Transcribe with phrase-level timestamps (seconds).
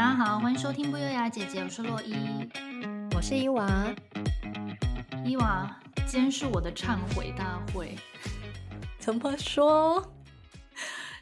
[0.00, 2.14] 大家好，欢迎收听不优雅姐姐，我是洛伊，
[3.14, 3.94] 我是伊娃。
[5.26, 7.98] 伊娃，今天是我的忏悔大会。
[8.98, 10.02] 怎么说？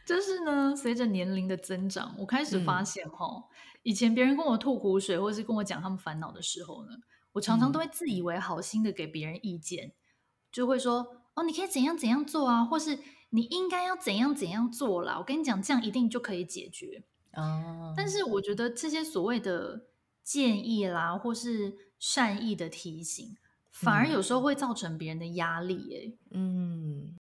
[0.07, 3.43] 就是呢，随着年龄的增长，我开始发现哈、嗯，
[3.83, 6.91] 以前别人跟我吐苦水，或是跟我讲他们烦恼的时候呢，
[7.33, 9.93] 我常常都会自以为好心的给别人意见，嗯、
[10.53, 11.05] 就会说
[11.35, 13.01] 哦，你可以怎样怎样做啊，或是
[13.31, 15.19] 你应该要怎样怎样做啦。
[15.19, 17.03] 我跟你讲，这样一定就可以解决。
[17.39, 19.87] 哦，但是我觉得这些所谓的
[20.23, 23.37] 建议啦，或是善意的提醒，
[23.71, 26.19] 反而有时候会造成别人的压力哎。
[26.33, 27.17] 嗯，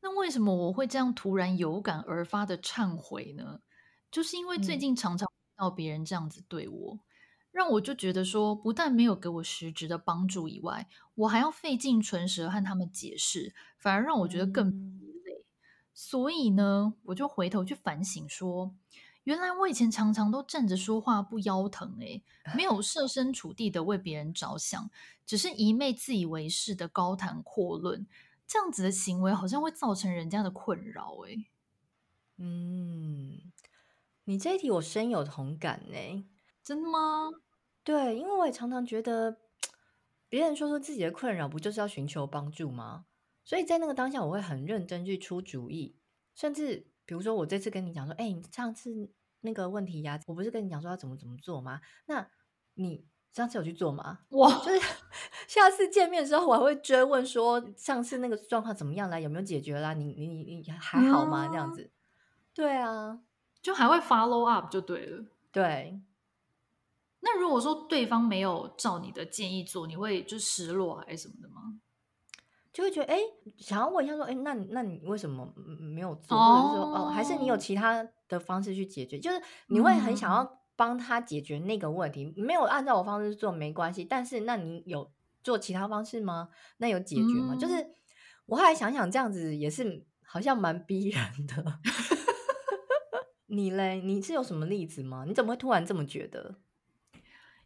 [0.00, 3.60] 那为什么我会这样突然有感而发的忏悔呢？
[4.10, 7.00] 就是因为最近常常听到别人这样子对我，嗯，
[7.52, 14.70] 让我就觉得说，不但没有给我实质的帮助以外，我还要费尽唇舌和他们解释，反而让我觉得更
[15.24, 15.32] 累。
[15.40, 15.44] 嗯。
[15.92, 18.74] 所以呢，我就回头去反省说。
[19.28, 22.22] 原来我以前常常都站着说话不腰疼诶，
[22.56, 24.90] 没有设身处地的为别人着想，
[25.26, 28.06] 只是一昧自以为是的高谈阔论，
[28.46, 31.44] 这样子的行为好像会造成人家的困扰诶。
[32.38, 33.52] 嗯，
[34.24, 36.24] 你这一题我深有同感呢。
[36.64, 37.28] 真的吗？
[37.84, 39.36] 对，因为我也常常觉得，
[40.30, 43.04] 别人说出自己的困扰，不就是要寻求帮助吗？
[43.44, 45.96] 所以在那个当下，我会很认真去出主意，
[46.34, 49.10] 甚至比如说我这次跟你讲说，哎，你上次。
[49.48, 51.80] 那个问题呀，我不是跟你讲说要怎么怎么做吗？
[52.04, 52.28] 那
[52.74, 54.18] 你上次有去做吗？
[54.28, 54.80] 我，就是
[55.48, 59.94] 下次见面的时候，我还会追问说上次那个状况怎么样啦，有没有解决啦？
[59.94, 61.48] 你你你你还好吗？
[61.48, 61.90] 这样子，
[62.52, 63.20] 对啊，
[63.62, 65.24] 就还会 follow up 就对了。
[65.50, 65.98] 对，
[67.20, 71.80] 那如果说对方没有照你的建议做，你会就失落还是什么的吗？
[72.70, 73.18] 就会觉得哎，
[73.56, 76.38] 想要问一下说，哎，那那你为什么没有做？
[76.38, 79.18] 或者是说，哦，还是你有其他的方式去解决？
[79.18, 84.04] 就是你会很想要帮他解决那个问题，嗯、没有按照我方式做没关系。
[84.04, 85.10] 但是，那你有
[85.42, 86.50] 做其他方式吗？
[86.76, 87.54] 那有解决吗？
[87.54, 87.86] 嗯、就是
[88.46, 91.80] 我后来想想，这样子也是好像蛮逼人的。
[93.50, 94.02] 你嘞？
[94.02, 95.24] 你是有什么例子吗？
[95.26, 96.56] 你怎么会突然这么觉得？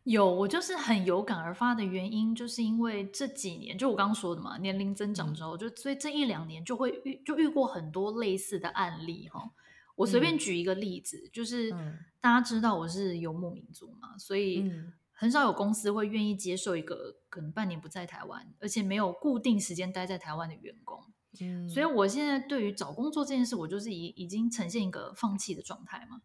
[0.04, 9.50] 有，我就是很有感而发的原因，就是因为这几年，就我刚刚说的嘛，年龄增长之后，就所以这一两年就会遇就遇过很多类似的案例哈。
[9.96, 11.70] 我随便举一个例子，嗯、就是
[12.20, 14.64] 大家知道我是游牧民族嘛，所以
[15.12, 20.98] 很少有公司会愿意接受一个可能半年不在台湾，而且没有固定时间待在台湾的员工。
[21.40, 26.20] 嗯，所以我现在对于找工作这件事，我就是已已经呈现一个放弃的状态嘛。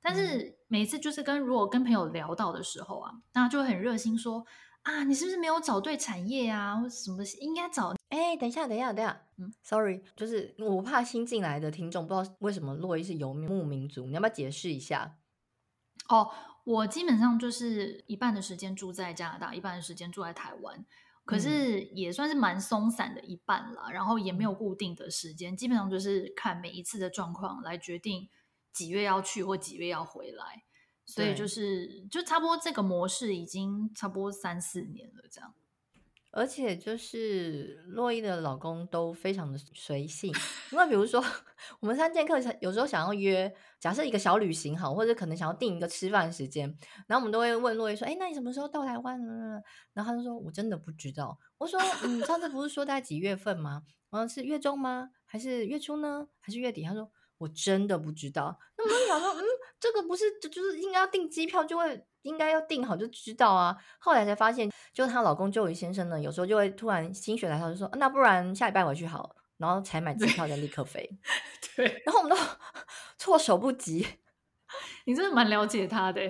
[0.00, 4.44] 但是每次就是跟如果跟朋友聊到的时候啊，大家就很热心说
[4.82, 7.94] 啊，你是不是没有找对产业啊，或者什么应该找？
[8.08, 15.18] 哎，等一下，等一下，等一下，嗯，sorry，就是我怕新进来的听众不知道为什么洛伊是游牧民族，你要不要解释一下？
[16.08, 16.30] 哦，
[16.64, 20.84] 我基本上就是一半的时间住在加拿大，一半的时间住在台湾，
[21.24, 28.28] 可是也算是蛮松散的一半啦，然后也没有固定的时间，基本上就是看每一次的状况来决定。
[28.72, 30.62] 几月要去或几月要回来，
[31.04, 35.52] 所以就是就差不多这个模式已经差不多三四年了，这样。
[36.34, 40.32] 而且就是洛伊的老公都非常的随性，
[40.70, 41.22] 因为比如说
[41.80, 46.74] 我们三剑客有时候想要约，假设一个小旅行好，或者可能想要定一个吃饭时间，
[47.06, 49.60] 然后我们都会问洛伊说：“哎，那你什么时候到台湾呢？”
[49.92, 53.82] 然后他就说：“我真的不知道。”我说：“嗯，上次不是说在几月份吗？
[54.08, 55.10] 然后是月中吗？
[55.26, 56.28] 还是月初呢？
[56.40, 57.10] 还是月底？”他说。
[57.42, 58.56] 我真的不知道。
[58.78, 59.42] 那我就想说，嗯，
[59.82, 63.76] 这个不是就就是应该要订机票，就会应该要订好就知道啊。
[63.98, 71.18] 后来才发现，就她老公就瑜先生呢，有时候就会突然心血来潮，就说那不然下礼拜回去好，然后才买机票再立刻飞。
[71.74, 72.40] 对，对，然后我们都
[73.18, 74.06] 措手不及。
[75.04, 76.20] 你真的蛮了解他的。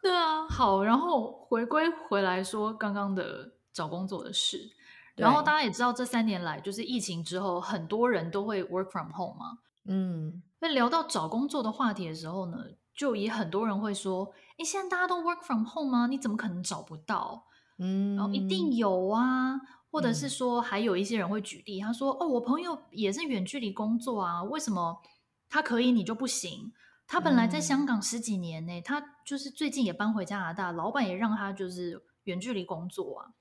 [0.00, 4.70] 对啊，好，然后回归回来说刚刚的找工作的事。
[5.14, 9.58] 然后大家也知道，这三年来就是疫情之后，很多人都会 work from home 嘛。
[9.84, 12.58] 嗯，那聊到找工作的话题的时候呢，
[12.94, 16.06] 就也很多人会说：“诶，现在大家都 work from home 吗？
[16.06, 17.46] 你怎么可能找不到？”
[17.78, 19.58] 嗯，然后一定有啊，
[19.90, 25.00] 或者是说，还有一些人会举例，他说：“哦，我朋友也是远距离工作啊，为什么
[25.48, 26.72] 他可以，你就不行？
[27.06, 33.32] 他本来在香港十几年呢，他就是最近也搬回加拿大，老板也让他就是远距离工作啊。”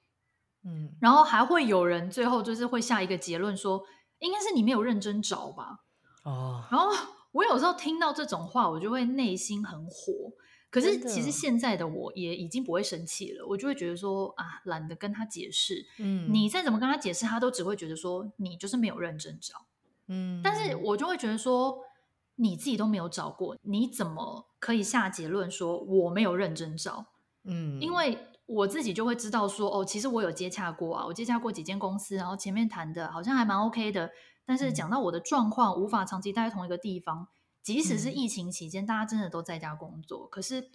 [0.63, 3.83] 嗯，然后还会有人最后就是会下一个结论说，
[4.19, 5.79] 应该是你没有认真找吧。
[6.29, 6.91] 哦，然后
[7.31, 10.13] 我有时候听到这种话，我就会内心很火。
[10.71, 15.83] 可是其实现在的我也已经不会生气了，我就会觉得说啊，懒得跟他解释。
[15.97, 19.65] 嗯，你再怎么跟他解释，他都只会觉得说你就是没有认真找。
[20.05, 21.79] 嗯，但是我就会觉得说，
[22.35, 27.07] 你自己都没有找过，你怎么可以下结论说我没有认真找？
[27.45, 34.11] 嗯，因为我自己就会知道说，哦，其实我有接洽过啊，我接洽过几间公司，然后前面谈的好像还蛮 OK 的，
[34.49, 37.27] 但是讲到我的状况，无法长期待在同一个地方，
[37.61, 40.71] 即使是疫情期间，大家真的都在家工作，可是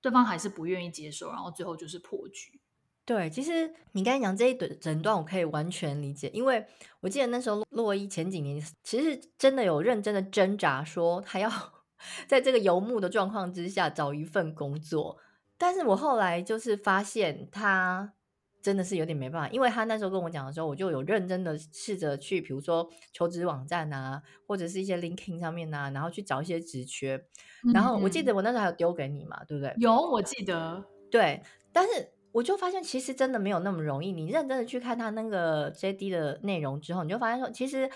[0.00, 2.58] 对方还是不愿意接受，然后最后就是破局。
[3.04, 6.66] 对，其实你刚才讲这一整段，我可以完全理解，因为
[7.00, 11.50] 我记得那时候洛伊前几年其实真的有认真的挣扎，说他要
[12.26, 15.18] 在这个游牧的状况之下找一份工作，
[15.58, 18.14] 但是我后来就是发现他
[18.62, 27.24] 真的是有点没办法，因为他那时候跟我讲的时候，我就有认真的试着去，比如说求职网站啊，或者是一些 LinkedIn 上面啊，然后去找一些职缺，
[27.72, 29.74] 然后我记得我那时候还有丢给你嘛，对不对？
[29.78, 31.42] 有，我记得，对，
[31.72, 32.12] 但是。
[32.32, 34.12] 我就发现，其实真的没有那么容易。
[34.12, 37.90] 你认真的去看他那个 JD 的内容之后，你就发现说，其实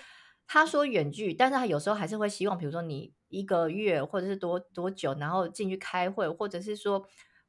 [0.45, 7.01] 他说远距，但是他有时候还是会希望，比如说你一个月或者是多多久，然后进去开会，或者是说，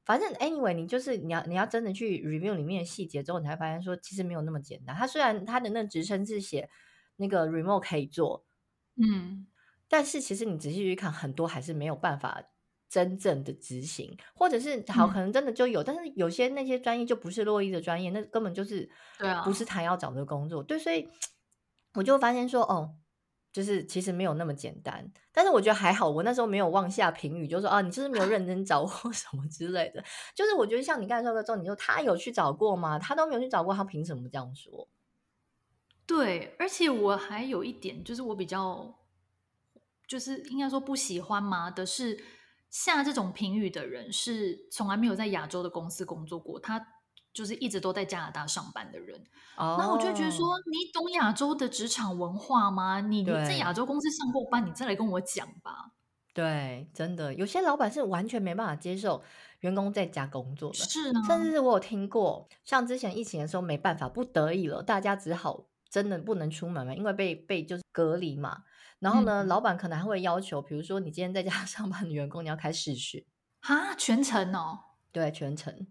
[0.06, 4.96] 反正 anyway，你就是你要你要真的去 review 里面的细节之后，你才发现说，其实没有那么简单。
[4.96, 6.70] 他虽然他的那个职称是写
[7.16, 8.46] 那个 remote 可以做，
[8.94, 9.46] 嗯，
[9.88, 12.42] 但是其实你仔细去看，很多还是没有办法。
[12.88, 18.88] 真正的执行，或者是好，可能真的就有，嗯、但是有些那些专业就不是洛伊的专业，那根本就是
[19.18, 20.62] 对啊，不是他要找的工作。
[20.62, 21.08] 对，所以
[21.94, 22.94] 我就发现说，哦，
[23.56, 25.10] 就是其实没有那么简单。
[25.32, 30.04] 但是我觉得还好，我那时候没有妄下评语，就说啊，你就是没有认真找过 什么之类的。
[30.34, 32.98] 就是我觉得像你刚才说的，说你说他有去找过吗？
[32.98, 34.86] 他都没有去找过，他凭什么这样说？
[36.06, 38.94] 对，而且我还有一点，就是我比较，
[40.06, 42.22] 就是应该说不喜欢吗的是。
[42.68, 46.84] 下这种评语的人是从来没有在亚洲的公司工作过，他
[47.36, 49.22] 就是一直都在加拿大上班的人。
[49.56, 53.00] 然后我就觉得说，你懂亚洲的职场文化吗？
[53.00, 55.92] 你你在亚洲公司上过班，你再来跟我讲吧。
[56.32, 59.22] 对，真的有些老板是完全没办法接受
[59.60, 61.20] 员工在家工作的，是呢。
[61.26, 68.64] 甚至是我有听过，像之前疫情的时候没办法，不得已了，大家只好真的不能出门嘛，因为被被就是隔离嘛。
[68.98, 73.24] 然后呢，嗯、老板可能还会要求，比如说你今天在家 上班的员工，你要开视讯
[73.60, 74.78] 哈，全程哦，
[75.12, 75.86] 对，全程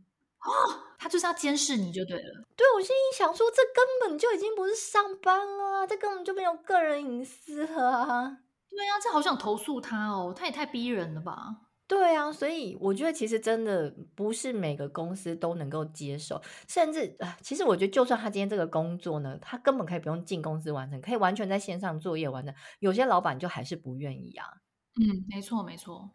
[0.45, 0.51] 哦，
[0.97, 2.43] 他就是要监视你就对了。
[2.55, 8.37] 对，我心里想说，这根本就已经不是上班了，这根本就没有个人隐私了啊。
[8.69, 11.61] 对啊，这好想投诉他哦，他也太逼人了吧。
[11.87, 24.47] 对啊，所以我觉得其实真的不是每个公司都能够接受，甚至其实我觉得就算他今天这个工作呢，他根本可以不用进公司完成，可以完全在线上作业完成，有些老板就还是不愿意啊。
[24.95, 26.09] 嗯，没错没错，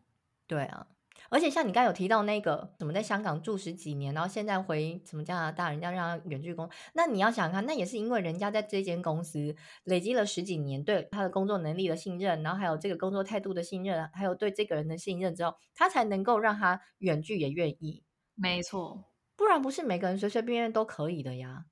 [0.47, 0.87] 对啊。
[1.31, 9.55] 而且像你刚才有提到那个什么在香港住十几年，然后现在回什么加拿大，人家让他远距工，那你要想想看，那也是因为人家在这间公司
[9.85, 18.03] 累积了十几年对他的工作能力的信任，然后还有这个工作态度的信任，还有对这个人的信任之后，他才能够让他远距也愿意。
[18.35, 19.05] 没错，
[19.37, 21.67] 不然不是每个人随随便便都可以的呀。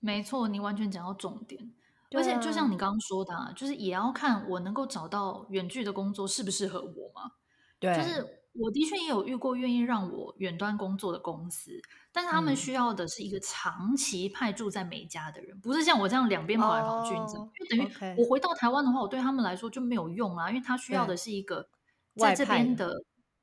[0.00, 1.72] 没错，你完全讲到重点。
[2.16, 7.30] 而且就像你刚刚说的啊，就是也要看我能够找到远距的工作适不适合我嘛。
[7.78, 8.42] 对，就是。
[8.58, 11.72] 我的确也有遇过愿意让我远端工作的公司，
[12.12, 17.50] 但是他们需要的是一个长期派驻在美加的人，嗯、不是像我这样两边跑来跑去，你知道吗？
[17.58, 21.68] 因为等于我回到台湾的话，我对他们来说就没有用啊，因为他需要的是一个
[22.16, 22.92] 在这边的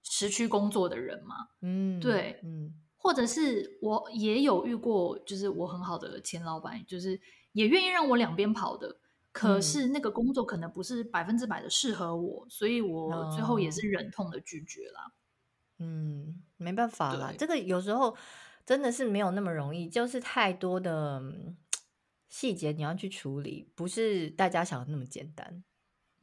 [0.04, 1.36] 时区工作的人嘛。
[1.62, 7.20] 嗯，对，嗯，或者是我也有遇过，就是我很好的前老板，就是
[7.52, 8.98] 也愿意让我两边跑的。
[9.34, 15.14] 可是那个工作可能不是百分之百的适合我，嗯、所以我最后也是忍痛的拒绝了。
[15.80, 18.16] 嗯，没办法啦，这个有时候
[18.64, 21.20] 真的是没有那么容易，就是太多的
[22.30, 25.64] 细节你要去处理，不是大家想的那么简单。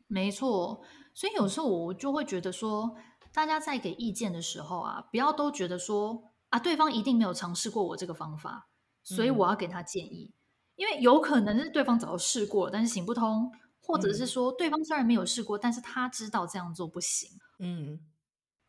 [0.07, 0.81] 没错，
[1.13, 2.97] 所以有时候我就会觉得说，
[3.33, 8.69] 大家在给意见的时候啊，不要都觉得说啊，对方一定没有尝试过我这个方法，
[9.03, 10.33] 所以我要给他建议。
[10.33, 10.40] 嗯
[10.81, 17.29] 因为有可能是对方早就试过，但是行不通，或者是说对方虽然没有试过，但是他知道这样做不行。
[17.59, 18.01] 嗯，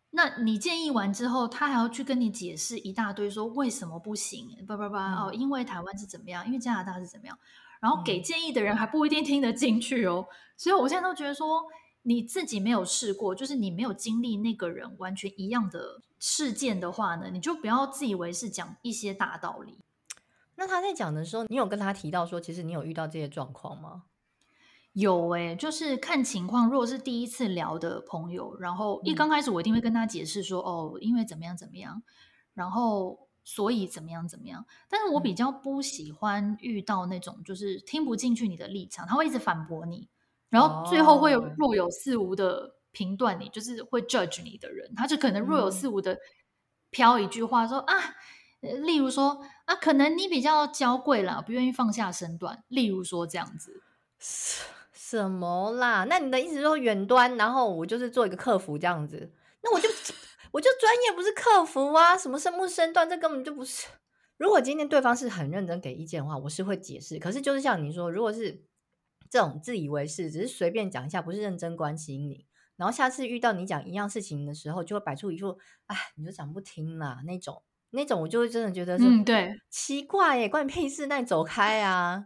[0.09, 4.49] 那你建议完之后，他还要去跟你解释一大堆，说为什么不行？
[4.67, 7.39] 叭叭叭哦，因为台湾是怎么样，因为加拿大是怎么样，
[7.79, 10.27] 然后给建议的人还不一定听得进去哦。
[10.57, 11.63] 所以我现在都觉得说，
[12.01, 19.77] 你自己没有试过，就是你没有经历那个人完全一样的事件的话呢，你就不要自以为是讲一些大道理。
[20.61, 24.03] 那他在讲的时候，你有跟他提到说，其实你有遇到这些状况吗？
[24.93, 26.69] 有诶、欸，就是看情况。
[26.69, 32.03] 如果是第一次聊的朋友，然后一刚开始我一定会跟他解释说，嗯、哦，因为怎么样怎么样，
[32.53, 34.63] 然后所以怎么样怎么样。
[34.87, 40.07] 但是我比较不喜欢遇到那种就是听不进去你的立场，他会一直反驳你，
[40.51, 46.19] 然后最后会若有似无的评断你，就是会 judge 你的人，他就可能若有似无的
[46.91, 48.15] 飘一句话说、嗯、啊，
[48.83, 49.41] 例如说
[49.71, 53.81] 啊，可能你比较娇贵啦，不愿意放下身段，例如说这样子，
[54.91, 56.05] 什么啦？
[56.09, 59.31] 那你的意思是说远端，然后我就是做一个客服这样子，
[59.63, 59.87] 那我就
[60.51, 63.87] 我就专业不是客服啊，什么身不身段，这根本就不是。
[64.35, 67.17] 如果今天对方是很认真给意见的话，我是会解释。
[67.17, 68.65] 可是就是像你说，如果是
[69.29, 82.25] 这种自以为是，只是随便讲一下，不是认真关心你，然后下次遇到你讲一样事情的时候，就会摆出一副“哎，你就讲不听啦”那种，那种我就会真的觉得是，嗯，对，奇怪耶，关你屁事，那你走开啊！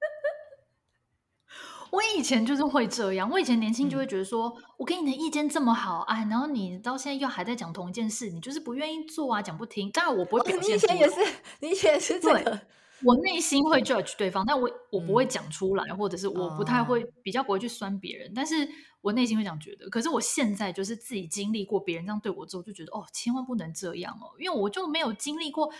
[1.90, 9.90] 我以前就是会这样，我以前年轻就会觉得说，嗯、我给你的意见这么好，哎，然后你到现在又还在讲同一件事，你就是不愿意做啊，讲不听。
[9.90, 12.60] 当然我不会表现出来，你以前也是，你以前也是这个，
[13.04, 18.68] 我内心会 judge 对方，但我我不会讲出来，嗯、或者是我不太会，比较不会去酸别人，哦、但是
[19.00, 19.88] 我内心会这样觉得。
[19.88, 25.72] 可是我现在就是自己经历过别人这样对我之后，就觉得哦，千万不能这样哦，因为我就没有经历过，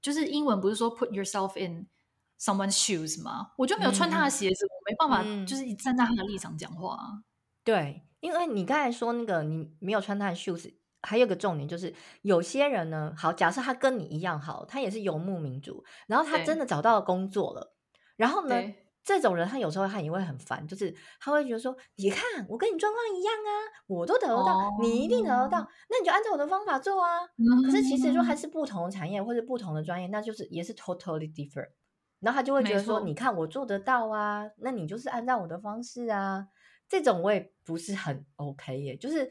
[0.00, 1.86] 就是英文不是说 put yourself in。
[2.40, 3.52] Someone's shoes 吗？
[3.56, 7.22] 我就没有穿他的鞋子，嗯、我没办法，就是站在他的立场讲话。
[7.62, 11.92] 对，因为你刚才说那个你没有穿他的 shoes，还有个重点就是
[12.22, 17.74] 有些人呢，好，假设他跟你一样好，他也是游牧民族，然后他真的找到了工作了，
[18.16, 18.54] 然后呢，
[19.04, 23.50] 这种人他有时候他也会很烦，就是他会觉得说，你看我跟你状况一样啊，
[23.88, 25.58] 我都得得到，哦、你一定得得到，
[25.90, 27.18] 那你就按照我的方法做啊。
[27.36, 31.70] 嗯、可是其实说还是不同的产业或者不同的专业，那就是也是 totally different。
[32.20, 36.46] 然后他就会觉得说：“你看我做得到啊，那你就是按照我的方式啊。”
[36.88, 39.28] 这种我也不是很 OK 耶，就是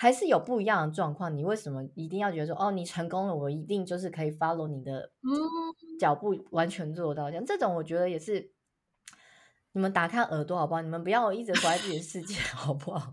[0.00, 1.36] 还是有不一样的状况。
[1.36, 5.12] 你为什么一定要觉得说：“哦，你成功了，我一定就是可以 follow 你的
[5.98, 8.50] 脚步，完全做到这样？”这种我觉得也是，
[9.72, 10.80] 你们打开耳朵好不好？
[10.80, 13.12] 你们不要一直活在自己的世界好不好？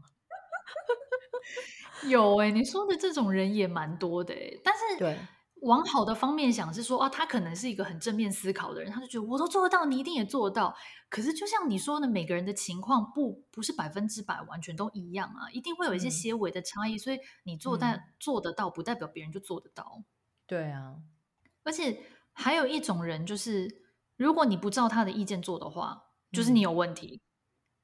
[2.07, 5.17] 有哎，你说的这种人也蛮多的哎，但是对。
[5.61, 10.75] 往好的方面想，是说啊，他可能是一个很正面思考的人，他就觉得我都做得到，你一定也做得到。
[11.09, 16.95] 可是就像你说的，每个人的情况不不是百分之百完全都一样啊，一定会有一些些微的差异。
[16.95, 20.03] 嗯、所以你做但、嗯、做得到，不代表别人就做得到。
[20.45, 20.97] 对啊，
[21.63, 23.83] 而且还有一种人，就是
[24.15, 27.15] 如果你不照他的意见做的话，就是你有问题。
[27.15, 27.21] 嗯、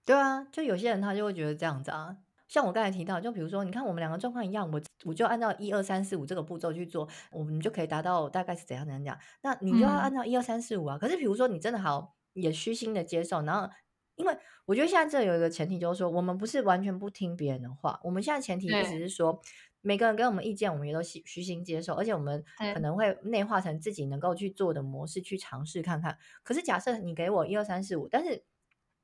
[0.05, 2.17] 对啊，就有些人他就会觉得这样子啊。
[2.47, 9.17] 像我刚才提到，就比如说，你看我们两个状况一样，我我就按照一二三四五这个步骤去做，我们就可以达到大概是怎样怎样讲。
[9.41, 10.97] 那你就要按照一二三四五啊。
[10.97, 13.67] 可是比如说你真的好也虚心的接受，然后
[14.15, 19.41] 因为我觉得现在这有一个前提就是说，我们不是完全不听别人的话，我们现在前提意思是说，
[19.81, 26.17] 每个人给我们意见，我们也都虚虚心接受，而且我们可能会内化成自己能够去做的模式去尝试看看。
[26.43, 28.43] 可是假设你给我一二三四五，但是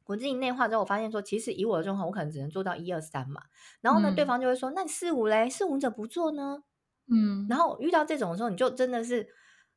[0.10, 3.44] 我自己内化之后，我发现说，其实以我的状况，我可能只能做到一二三嘛。
[3.80, 5.48] 然后呢，嗯、对方就会说：“那四五嘞？
[5.48, 6.64] 四五者不做呢？”
[7.12, 7.46] 嗯。
[7.48, 9.28] 然后遇到这种的时候，你就真的是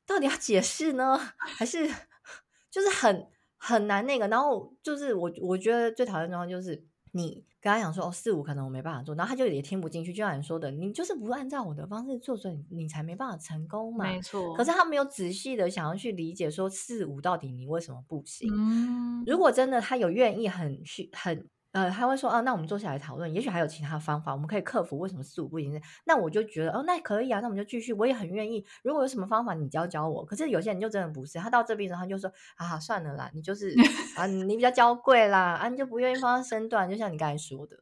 [0.07, 1.87] 到底要解释呢，还是
[2.73, 4.27] 就是很很难那个？
[4.29, 7.45] 然后就是我我觉得最讨厌状况就是你。
[7.61, 14.05] 跟他讲说哦，四五可能我没办法做，然后他就也听不进去，就像你说的，你就是不按照我的方式做，所以你才没办法成功嘛。
[14.05, 14.53] 没错。
[14.55, 18.51] 可是他没有仔细的想要去理解说四五到底你为什么不行。
[18.53, 19.23] 嗯。
[19.25, 21.49] 如果真的他有愿意很去很。
[21.73, 25.81] 呃，他会说啊，那我们坐下来讨论，也许还有其他方法，我们可以克服为什么四五不行。
[26.05, 28.63] 那我就觉得哦，那可以啊，那我们就继续，我也很愿意。
[28.83, 30.23] 如果有什么方法，你教教我。
[30.23, 33.75] 可是有些人就真的不是，他到这边的时候他就说啊，算了啦，你就是
[34.17, 37.79] 啊，你比较娇贵啦，啊，你就不愿意放下身段，就像你刚才说的。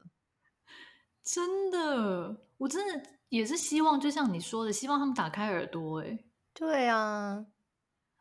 [1.25, 6.01] 真的，我真的也是希望，就像你说的，希望他们打开耳朵。
[6.01, 6.17] 哎，
[6.55, 7.45] 对啊，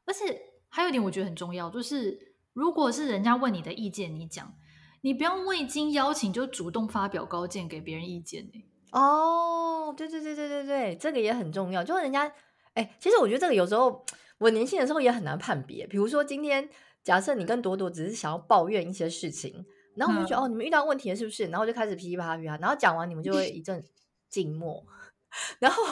[0.05, 4.51] 而且还有一点我觉得很重要，就是如果是人家问你的意见，你讲。
[5.01, 8.49] 你不要未经邀请就主动发表高见给别人意见
[8.91, 11.83] 哦，对对对对对对，这个也很重要。
[11.83, 12.31] 就是人家
[12.73, 14.03] 哎，其实我觉得这个有时候
[14.39, 15.85] 我年轻的时候也很难判别。
[15.85, 16.67] 比如说今天
[17.03, 19.65] 假设你跟朵朵只是想要抱怨一些事情，
[19.95, 21.45] 然后我们就觉得、嗯、哦，你们遇到问题了是不是？
[21.45, 23.83] 然后就开始噼噼里啪啦，然后讲完你们就会一阵
[24.27, 24.83] 静默。
[25.59, 25.83] 然后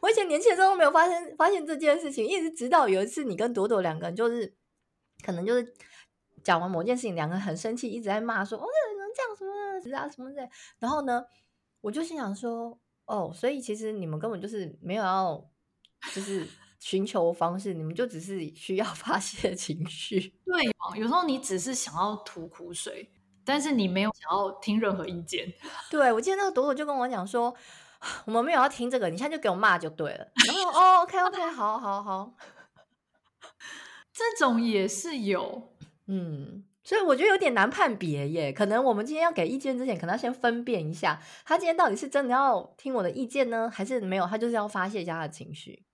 [0.00, 4.54] 我以前年轻的时候都没有发现发现这件事情，一直直到有一次你跟朵朵两个人就是
[5.24, 5.74] 可能就是。
[6.44, 10.48] 讲完某件事情，两个人很生气，一直在骂说：“哦，能这样什么的啊什么的。”
[10.78, 11.24] 然后呢，
[11.80, 15.50] 我就心想说：“哦，所以其实你们根本就是没有要，
[16.12, 16.46] 就是
[16.78, 20.62] 寻求方式，你们就只是需要 发泄情绪。”对，
[20.96, 23.10] 有时候你只是想要吐苦水，
[23.44, 25.50] 但是你没有想要听任何意见。
[25.90, 27.54] 对，我记得那个朵朵就跟我讲说
[28.26, 32.34] ：“我们没有要听这个，你现在就给我骂就对了。”然后哦，OK OK，好好好，
[34.12, 35.73] 这种也是有。
[36.06, 38.52] 嗯，所以我觉得有点难判别耶。
[38.52, 44.26] 可能我们今天要给意见之前，可能要先分辨一下，他今天到底是真的要听我的意见呢，还是没有？
[44.26, 45.86] 他就是要发泄一下他的情绪。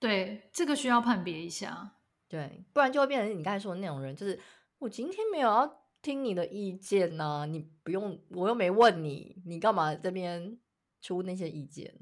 [0.00, 1.92] 对，这个需要判别一下。
[2.28, 4.38] 对，不然就会变成你刚才说的那种人，就是
[4.78, 10.58] 我今天没有要听你的意见呢、啊，你不用，我又没问你，你干嘛这边
[11.00, 11.94] 出那些意见？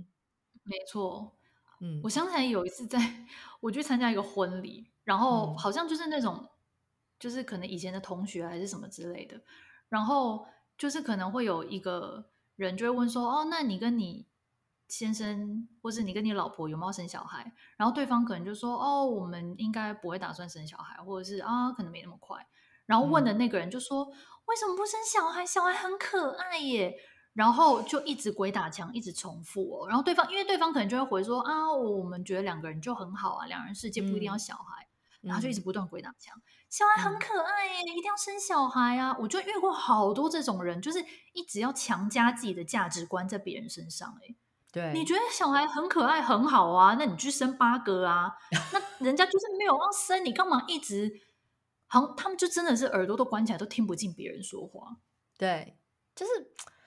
[0.65, 1.37] 没错，
[1.81, 2.99] 嗯，我想起来有一次在
[3.61, 6.35] 我去参加一个婚礼，然后好像就是那种。
[6.37, 6.49] 嗯
[7.19, 9.41] 就是可能以前的同学还是什么之类的，
[9.89, 10.47] 然后
[10.77, 14.27] 就是可能会有一个人就会问说：“哦，那你跟你
[14.89, 22.47] 先生，或是你跟你老婆有没有生小孩？”然后对方可能就说：“哦，我们应该不会打算生小孩，或者是啊，可能没那么快。”
[22.87, 24.13] 然后问的那个人就说：“嗯、
[24.47, 25.45] 为什么不生小孩？
[25.45, 26.95] 小孩很可爱耶。”
[27.35, 29.89] 然后就一直鬼打墙，一直重复哦。
[29.89, 34.86] 然后对方因为对方可能就会回说：“啊，我们觉得两个人就很好啊，两人世界不一定要小孩。
[35.27, 36.41] 嗯”然后就一直不断鬼打墙，
[36.71, 39.17] 小孩很可爱耶，一定要生小孩啊！
[39.19, 44.19] 我就遇过好多这种人，就是一直要强加自己的价值观在别人身上。
[44.23, 44.35] 哎，
[44.73, 46.97] 对，你觉得小孩很可爱很好啊？
[46.99, 48.33] 那你去生八个啊？
[48.73, 51.21] 那人家就是没有要生，你干嘛一直？
[51.89, 54.97] 好像他们就真的是耳朵都关起来，都听不进别人说话。
[55.37, 55.77] 对，
[56.15, 56.33] 就是。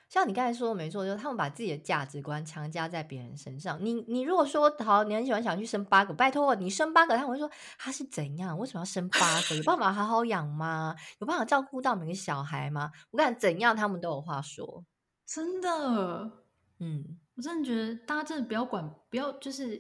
[0.10, 3.78] 像你刚才说的没错，就是他们把自己的价值观强加在别人身上。
[3.80, 8.58] 你你如果说好，你很喜欢想去生八个，拜托你生八个，他们会说他是怎样？
[8.58, 9.56] 为什么要生八个？
[9.56, 10.96] 有办法好好养吗？
[11.20, 12.92] 有办法照顾到每个小孩吗？
[13.12, 14.84] 我感觉怎样，他们都有话说。
[15.28, 16.32] 真的，
[16.80, 19.80] 嗯，我真的觉得大家真的不要管，不要就是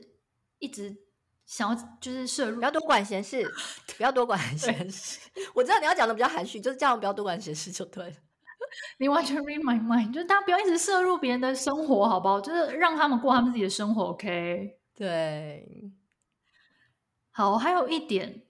[0.59, 0.95] 一直
[1.47, 3.51] 想要就是摄入，不要多管闲事，
[3.97, 5.19] 不要多管 闲事。
[5.55, 8.15] 我知道你要讲的比较含蓄，就是叫人不要多管闲事就对了。
[8.97, 12.39] 你完全 read my mind，就是大家不要一直摄入别人的生活，好不好？
[12.41, 14.79] 就是让他们过他们自己的生活，OK？
[14.95, 15.91] 对，
[17.31, 18.43] 好，还有一点，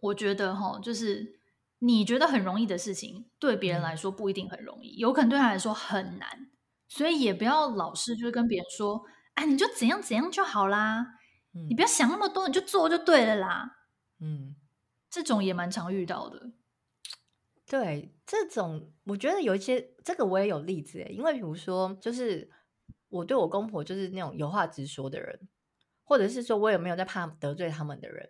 [0.00, 1.40] 我觉得哈，就是
[1.78, 6.50] 你觉得很容易的事情，对别人来说不一定很容易，嗯、有可能对他来说很难，
[6.88, 9.02] 所以也不要老是就是跟别人说，
[9.34, 11.14] 哎，你就怎样怎样就好啦，
[11.54, 13.76] 嗯、你不要想那么多，你就做就对了啦，
[14.20, 14.54] 嗯，
[15.08, 16.52] 这种也蛮常遇到的。
[17.70, 22.50] 对，这种我觉得有一些，这个我也有例子诶，因为比如说，就是
[23.08, 25.48] 我对我公婆就是那种有话直说的人，
[26.02, 28.28] 或者是说我也没有在怕得罪他们的人，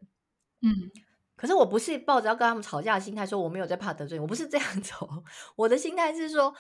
[0.61, 0.69] 嗯，
[1.37, 5.09] 可是我不是抱着要跟他们吵架的心态说我没有在怕得罪，我不是这样走，
[5.57, 6.55] 我的心态是说，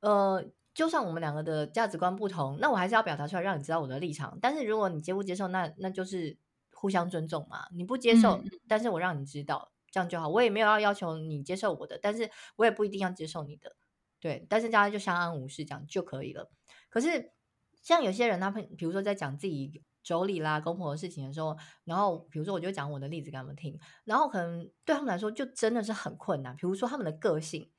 [0.00, 0.42] 呃，
[0.72, 4.38] 就算我们两个的价值观不同，那我还是要表达出来，让你知道我的立场。
[4.40, 6.38] 但是如果你接不接受，那那就是
[6.72, 7.66] 互相尊重嘛。
[7.74, 9.71] 你不接受，嗯，但是我让你知道。
[9.92, 13.76] 这样就好，我也没有要要求你接受我的，但是我也不一定要接受你的，
[14.18, 16.50] 对，但是大家就相安无事这样就可以了。
[16.88, 17.32] 可是
[17.82, 26.56] 像有些人，他们比如说在讲自己妯娌啦、公婆的事情的时候，然后比如说我就讲我的例子给他们听，然后可能对他们来说就真的是很困难。
[26.56, 27.70] 比如说他们的个性，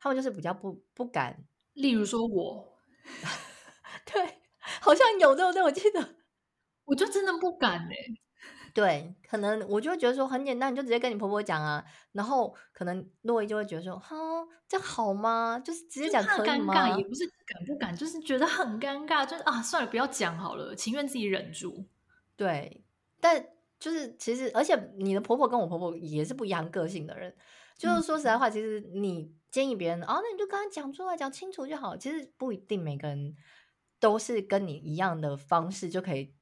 [0.00, 2.78] 他们就是比较不不敢，例如说我，
[4.10, 4.38] 对，
[4.80, 5.62] 好像有对不对？
[5.62, 6.16] 我记得，
[6.86, 8.20] 我就真的不敢哎、欸。
[8.74, 11.84] 对，可能我就会觉得说很简单，你就直接跟你婆婆讲啊。
[12.12, 14.16] 然后可能洛伊就会觉得说，哈，
[14.68, 15.58] 这好吗？
[15.64, 16.74] 就是直接讲可以吗？
[16.74, 21.86] 尴尬，也不是敢不敢，就是觉得很尴尬，就是啊，算了，不要讲好了，情愿自己忍住。
[22.36, 22.84] 对，
[23.20, 23.44] 但
[23.78, 27.34] 就是其实，而且你的婆婆跟我婆婆也是不一样个性的人。
[27.76, 31.96] 就是说实在话，嗯、其实你建议别人哦，那你就跟他讲出来，讲清楚就好。
[31.96, 33.36] 其实不一定每个人
[34.00, 36.34] 都是跟你一样的方式就可以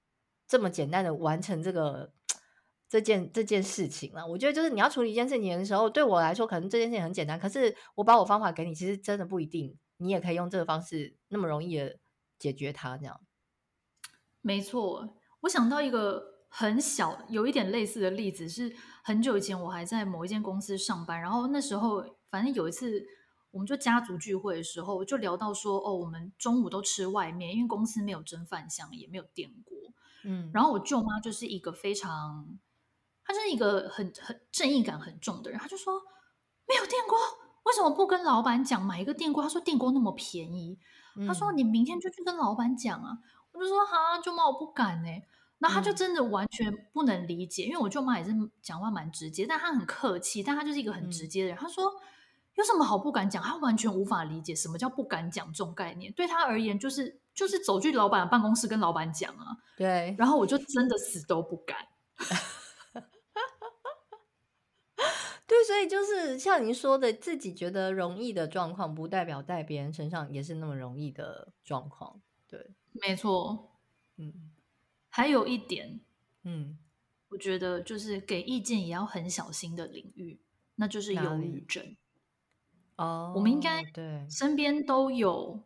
[0.47, 2.16] 这么简单的完成这个。
[2.89, 11.99] 这件这件事情了，我觉得就是你要处理一件事情的时候，对我来说可能这件事情很简单，可是我把我方法给你，其实真的不一定，你也可以用这个方式那么容易的
[12.39, 12.97] 解决它。
[12.97, 13.21] 这样，
[14.41, 18.73] 没错，我想到一个很小有一点类似的例子，是
[19.03, 23.05] 很久以前我还在某一间公司上班，然后那时候反正有一次
[23.51, 29.77] 我们就家族聚会的时候，就聊到说哦，我们中午都吃外面，因为公司没有蒸饭箱，也没有电锅，
[30.25, 32.59] 嗯，然后我舅妈就是一个非常。
[33.27, 36.01] 他是一个很很正义感很重的人，他就说
[36.69, 37.19] 没有电锅，
[37.65, 39.43] 为什么不跟老板讲买一个电锅？
[39.43, 40.79] 他说电锅那么便宜，
[41.17, 43.19] 嗯、他说你明天就去跟老板讲啊。
[43.53, 45.09] 我就说哈，舅妈我不敢呢。
[45.59, 51.57] 那他就真的完全不能理解，嗯、因为我舅妈也是讲话蛮直接，但他很客气，但他就是一个很直接的人。
[51.57, 51.91] 嗯、他说
[52.57, 53.43] 有什么好不敢讲？
[53.43, 56.13] 他完全无法理解什么叫不敢讲这种概念。
[56.13, 59.57] 对他而言，就是就是走去老板的办公室跟老板讲啊。
[59.79, 61.79] 对，然后我就真的死都不敢。
[65.47, 72.21] 对，所以就是像您说的，自己觉得容易的状况，不代表在别人身上也是那么容易的状况。
[72.49, 73.79] 对，没错。
[74.17, 74.51] 嗯，
[75.09, 76.01] 还有一点，
[76.43, 76.79] 嗯，
[77.29, 80.41] 我觉得就是给意见也要很小心的领域，
[80.75, 81.97] 那就是忧郁症。
[82.97, 85.63] 哦，我们应该对身边都有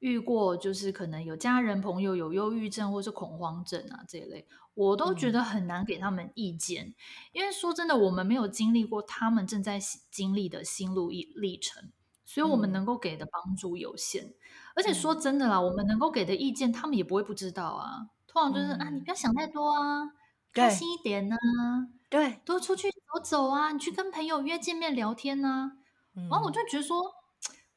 [0.00, 6.94] 遇过，就是可能有家人朋友有忧郁症或是恐慌症啊这一类，我都觉得很难给他们意见，嗯、
[7.32, 9.78] 因为说真的，我们没有经历过他们正在
[10.10, 11.90] 经历的心路历程，
[12.24, 14.24] 所以我们能够给的帮助有限。
[14.24, 14.34] 嗯、
[14.76, 18.08] 而且说真的啦，我们能够给的意见，他们也不会不知道啊。
[18.26, 20.12] 通常就是、嗯、啊，你不要想太多啊，
[20.52, 25.72] 开心一点呐、啊，对，多出去走走啊，你去跟朋友约见面聊天呐、啊。
[26.16, 27.02] 嗯、然后我就觉得说，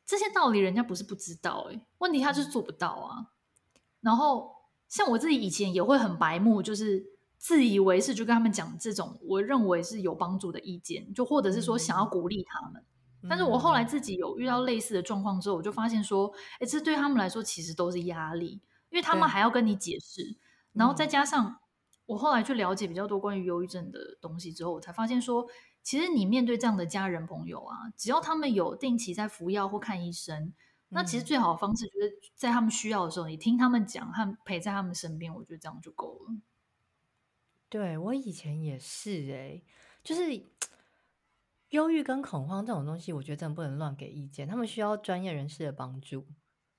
[0.06, 3.32] 这些道理人家不是不知道、欸，哎，问题他就是做不到啊。
[4.02, 4.54] 然后
[4.90, 7.04] 像我自己以前也会很白目，就是
[7.38, 12.84] 自以为是，就跟他们讲这种我认为是有帮助的意见，就或者是说想要鼓励他们。
[13.22, 20.36] 嗯、但是我后来自己有遇到类似的状况之后，我就发现说，哎，这对他们来说其实都是压力，因为他们还要跟你解释，
[20.74, 21.60] 然后再加上
[22.06, 25.48] 我后来去了解比较多关于忧郁症的东西之后，我才发现说。
[25.84, 30.54] 其实你面对这样的家人朋友啊，只要他们有定期在服药或看医生，嗯、
[30.90, 36.36] 那其实最好的方式就是在他们需要的时候，你听他们讲和陪在他们身边，我觉得这样就够了。
[37.68, 39.64] 对，我以前也是哎、欸，
[40.04, 40.46] 就是
[41.70, 46.26] 忧郁跟恐慌这种东西，我觉得真的不能乱给意见，他们需要专业人士的帮助。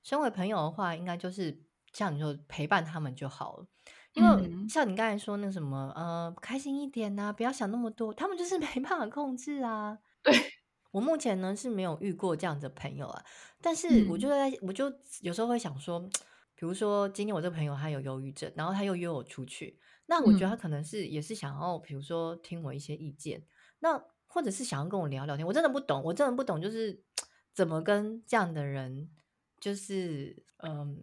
[0.02, 1.62] 身为朋友的话，应该就是
[1.92, 3.66] 像你说陪伴他们就好了。
[4.14, 9.98] 因为像你刚才说那什么，呃，开心一点呐、啊，不要想那么多，他们就是没办法控制啊。
[10.22, 10.33] 对，
[10.92, 13.24] 我目前呢是没有遇过这样的朋友啊，
[13.61, 16.00] 但是我就在，嗯、我就有时候会想说，
[16.55, 23.44] 比如说今天我这个朋友他有忧郁症，然后他又约我出去，那我觉得他可能是也是想要，比如说听我一些意见，
[23.81, 27.03] 那或者是想要跟我聊聊天，我真的不懂，我真的不懂，就是
[27.53, 29.11] 怎么跟这样的人，
[29.59, 31.03] 就是嗯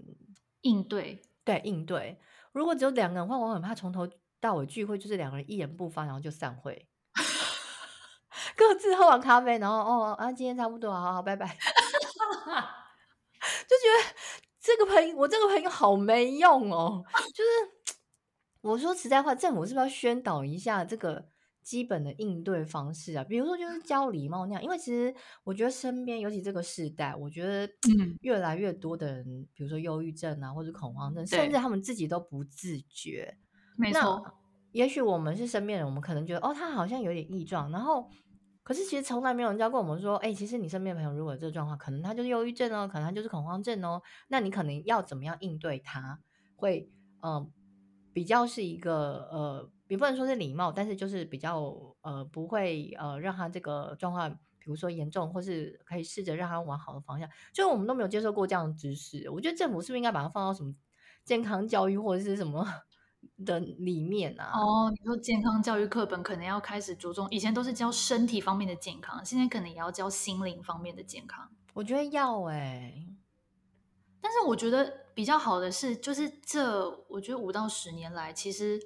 [0.61, 2.17] 应对，对应对。
[2.51, 4.07] 如果只有两个人的话，我很怕从头
[4.39, 6.87] 到尾聚会就是两个人一言不发，然后就散会，
[8.57, 11.47] 各自喝完咖啡，然后哦啊，今天差不多，好好拜拜，
[13.67, 14.15] 就觉得
[14.59, 17.03] 这个朋友，我这个朋友好没用哦。
[17.33, 17.95] 就是
[18.61, 21.30] 我说实在话，政府是不是要宣导一下这个
[21.63, 23.23] 基本的应对方式啊？
[23.23, 27.71] 比如说就是教礼貌那样，因为其实我觉得身边，尤其这个时代，我觉得
[28.21, 33.37] 越来越多的人，嗯、比如说忧郁症啊，或者恐慌症，甚至他们自己都不自觉。
[33.77, 34.23] 没错，
[34.71, 38.09] 也许我们是身边人，我们可能觉得哦，他好像有点异状，然后
[38.63, 46.19] 可是其实从来没有人教过我们说，哎，其实你身边的朋友如果有这个状况，可能他就是忧郁症哦，可能他就是恐慌症哦，那你可能要怎么样应对他？
[46.55, 46.89] 会
[47.21, 47.51] 嗯、呃，
[48.13, 49.71] 比较是一个呃。
[49.91, 51.61] 也不能说是礼貌，但是就是比较
[51.99, 57.29] 呃不会呃让他这个状况，比如说严重，或是可以试着让他往好的方向。
[57.51, 60.73] 就我们都没有接受过这样的知识，我觉得政府是不是应该把它放到什么
[61.25, 62.65] 健康教育或者是什么
[63.45, 64.53] 的里面啊？
[64.53, 71.49] 哦，你说健康教育课本可能要开始着重，以前都是教身体方面的健康，现在可能也要教心灵方面的健康。
[71.73, 73.10] 我觉得要哎、欸，
[74.21, 78.79] 但是我觉得比较好的是，就是这我觉得五到十年来其实。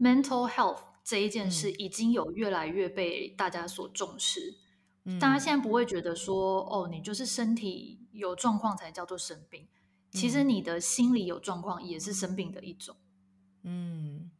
[0.00, 4.56] Mental health 这一件事已经有越来越被大家所重视，
[5.04, 12.96] 嗯、大家现在不会觉得说，哦，你就是身体有状况才叫做生病，嗯、其实你的心理有状况也是生病的一种。
[13.62, 14.32] 嗯，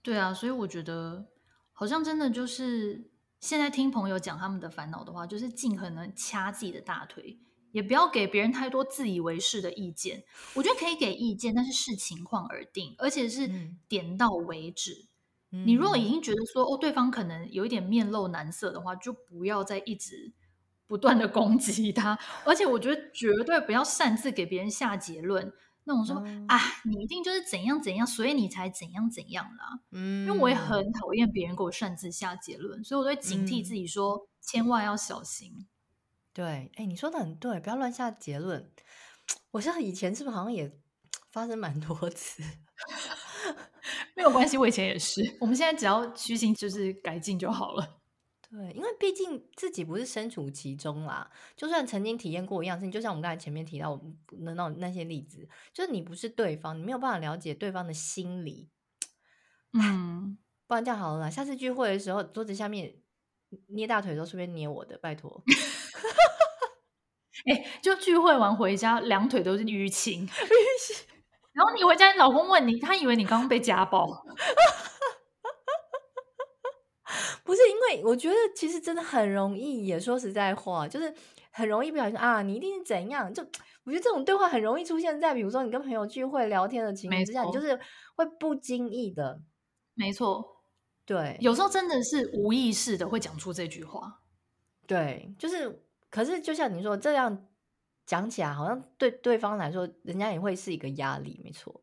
[0.00, 1.26] 对啊，所以我觉得
[1.74, 3.10] 好像真的就是
[3.40, 7.38] 现在听朋友讲他们的烦恼的话，就是尽可能掐自己的大腿。
[7.78, 13.48] 也不要给别人太多自以为是的意见，我觉得可以给意见，但是视情况而定，而且是
[13.86, 15.06] 点到为止。
[15.52, 20.32] 嗯、你如果已经觉得说哦，对方可能有一点面露难色的话，就不要再一直
[20.88, 22.18] 不断的攻击他。
[22.44, 25.52] 而且我觉得绝对不要擅自给别人下结论，
[25.84, 29.78] 那种说、嗯、啊，你一定就是怎样怎样，所以你才怎样怎样啦。
[29.92, 35.68] 嗯，因为我也很讨厌别人给我擅自下结论，所以我都会警惕自己说，嗯、千万要小心。
[36.38, 38.70] 对，哎，你说的很对，不要乱下结论。
[39.50, 40.70] 我像以前是不是好像也
[41.32, 42.44] 发生蛮多次？
[44.14, 45.20] 没有关系，我以前也是。
[45.42, 47.98] 我们现在只要虚心，就是改进就好了。
[48.48, 54.04] 对，因为毕竟自己不是身处其中啦，就算曾经体验过一样事情，就像我们刚才前面提到的
[54.54, 58.70] 那那些例子，就是你不是对方，你没有办法了解对方的心理。
[59.72, 62.94] 嗯，不然这样好了啦，下次聚会的时候，桌子下面
[63.68, 65.42] 捏大腿的时候，顺便捏我的，拜托。
[67.46, 70.30] 哎，就聚会完回家，两腿都是淤青，淤
[70.86, 71.06] 青。
[71.52, 74.06] 然后你回家，你老公问你，他以为你刚刚被家暴。
[77.44, 81.14] 不是，因为我觉得其实真的很容易，也说实在话，就是
[81.50, 83.32] 很容易不小心啊，你一定是怎样？
[83.32, 83.42] 就
[83.84, 87.80] 我觉得这种对话很容易出现在，比如说你跟朋友聚会聊天的情况之下，你就是
[88.14, 89.40] 会不经意的，
[89.94, 90.57] 没错，
[91.08, 94.20] 对，有时候真的是无意识的会讲出这句话。
[94.86, 97.48] 对，就是，可是就像你说这样
[98.04, 101.82] 讲起来，好像对对方来说，人家也会是一个压力，没错。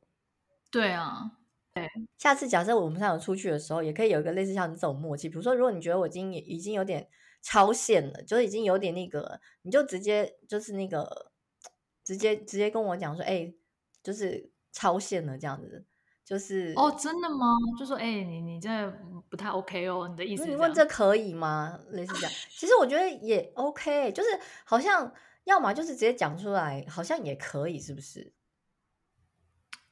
[0.69, 1.39] 对啊，
[1.73, 1.89] 对。
[2.19, 7.09] 下次假设我们三个出去的时候，也可以有一个类似像这种默契，比如说，如果你觉得我已经已经有点
[7.41, 11.31] 超限了，就是已经有点那个，你就直接就是那个，
[12.03, 13.57] 直接直接跟我讲说，哎、欸，
[14.03, 15.83] 就是超限了这样子。
[16.25, 17.55] 就是哦，真的吗？
[17.77, 18.91] 就说哎、欸，你你这
[19.29, 20.47] 不太 OK 哦，你的意思？
[20.47, 21.79] 你问这可以吗？
[21.91, 24.29] 类似这样， 其实我觉得也 OK，就是
[24.63, 28.33] 好像要么就是直接讲出来，好像也可以，是不是？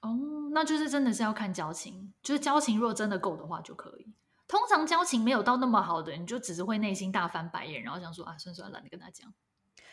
[0.01, 0.17] 哦，
[0.51, 4.11] 那就是真的是要看交情，就是交情若真的够的话就可以。
[4.47, 9.31] 通常交情没有到那么好的，你就只是会内心大翻白眼，然后想说啊，算算了，懒得跟他讲。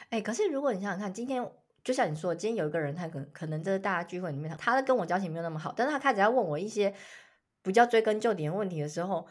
[0.09, 1.53] 哎、欸，可是如果你想想看，今天。
[1.83, 6.95] 就像你说，今天有一个人，他可能可能这是大家聚会里面，他跟我交情没有那么好，但是他开始要问我一些
[7.63, 9.27] 比较追根究底的问题的时候，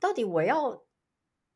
[0.00, 0.82] 到底我要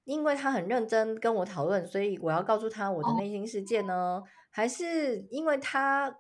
[0.05, 3.95] 因为他很认真跟我讨论，所以我要告诉他我的内心世界呢？
[3.95, 6.17] 哦、还是因为他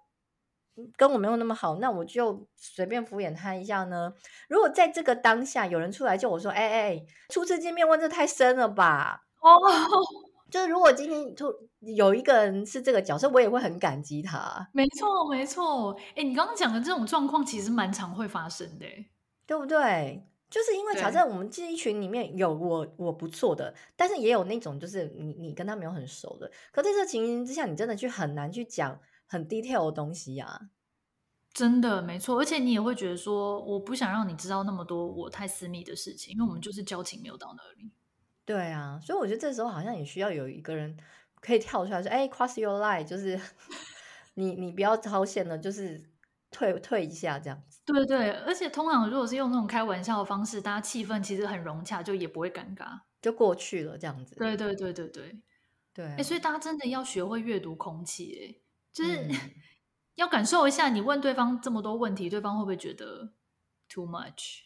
[0.96, 4.12] 跟我没有那么好，那我就随便敷衍他一下呢？
[4.48, 9.50] 如果在这个当下有人出来叫我说：“哎哎，初次见面问这太深了吧？”哦。
[10.50, 14.68] 就是如果今天就有一个人是这个角色，我也会很感激他。
[14.72, 15.96] 没错，没错。
[16.14, 18.86] 哎，你刚刚讲的这种状况其实蛮常会发生的，
[19.46, 20.26] 对不对？
[20.48, 26.48] 就是因为假设我们这一群里面有我我不错的，但是也有那种就是你你跟他没有很熟的。
[26.70, 30.60] 可在这情形之下，你真的去很难去讲很 detail 的东西呀、啊。
[31.52, 37.90] 真的没错，而且你也会觉得说，我不想让你知道那么多我太私密的事情，因为我们就是交情没有到那里。
[38.46, 40.96] 对啊，所以我觉得这时候好像也需要有一个人
[41.40, 43.38] 可以跳出来说：“哎，cross your line，就是
[44.34, 46.00] 你你不要超限了，就是
[46.50, 54.36] 退退一下这样子。”对对，而且通常如果是用那种开玩笑的方式，大家气氛其实很融洽，就也不会尴尬，就过去了这样子。
[54.36, 55.42] 对对对对对
[55.92, 58.60] 对，哎，所以大家真的要学会阅读空气，哎，
[58.92, 59.30] 就是、嗯、
[60.14, 63.32] 要感受一下，你问对方这么多问题，对方会不会觉得
[63.88, 64.65] too much？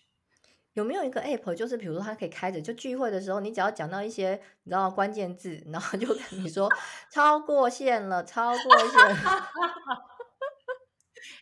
[0.81, 4.31] 有没有一个 app，就是比如说它可以开着，就聚会的时候，你只要讲到一些
[4.62, 6.71] 你知道关键字，然后就跟你说
[7.11, 9.51] 超过线了，超过线了。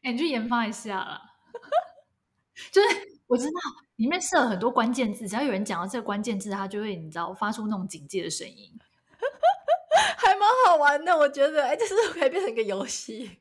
[0.02, 1.22] 哎，你去研发一下啦。
[2.72, 2.88] 就是
[3.28, 3.52] 我知道
[3.94, 8.76] 里面设了很多关键字，只要有人讲到这个关键字，它就会你知道发出那种警戒的声音，
[10.18, 11.16] 还蛮好玩的。
[11.16, 13.38] 我觉得，哎，这是可以变成一个游戏？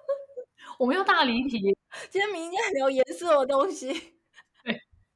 [0.78, 1.74] 我们又大离题，
[2.10, 4.19] 今天明天聊严肃的东西。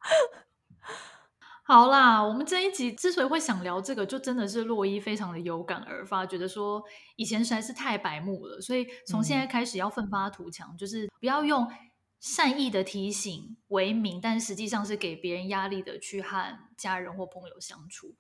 [1.66, 6.84] 好啦，我们这一集之所以会想聊这个，就真的是洛伊非常的有感而发，觉得说
[7.16, 11.66] 以前实在是太白目了，所以从现在开始要奋发图强，嗯、就是不要用
[12.20, 18.14] 善意的提醒为名，但实际上是给别人压力的去和家人或朋友相处。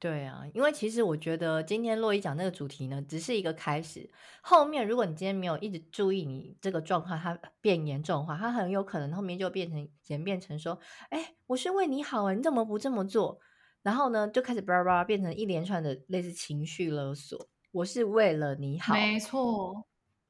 [0.00, 4.10] 对啊，因为其实我觉得今天洛伊讲那个主题呢，只是一个开始。
[4.40, 10.78] 后面如果你今天没有一直注意你这个状况，它变严重的话，它很有可能后面就变成演变成说，
[11.10, 13.38] 哎，我是为你好啊，你怎么不这么做？
[13.82, 17.48] 然后呢，就开始叭叭变成一连串的类似情绪勒索。
[17.70, 19.84] 我是为了你好，没错，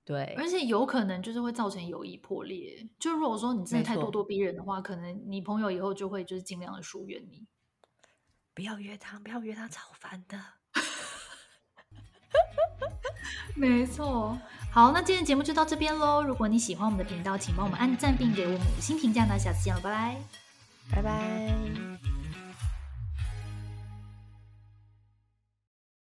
[0.05, 2.85] 对，而且有可能就是会造成友谊破裂。
[2.99, 7.47] 就如果说你真的太咄咄逼人的话，可能你朋友以后就会就是尽量的疏远你。
[8.55, 10.39] 不要约他，不要约他，超烦的。
[13.57, 14.39] 没错，
[14.73, 16.23] 好，那今天节目就到这边喽。
[16.23, 19.25] 如果你喜欢我们的频道，请帮我们按赞并给我们五星评价。
[19.25, 20.17] 那下次见了，拜拜，
[20.97, 22.10] 拜拜。